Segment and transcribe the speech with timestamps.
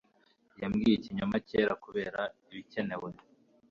[0.61, 3.09] Yabwiye ikinyoma cyera kubera ibikenewe.